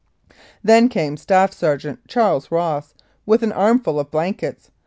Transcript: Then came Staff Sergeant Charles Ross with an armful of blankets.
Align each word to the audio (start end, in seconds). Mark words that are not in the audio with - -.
Then 0.63 0.89
came 0.89 1.15
Staff 1.15 1.53
Sergeant 1.53 1.99
Charles 2.07 2.49
Ross 2.49 2.95
with 3.27 3.43
an 3.43 3.51
armful 3.51 3.99
of 3.99 4.09
blankets. 4.09 4.71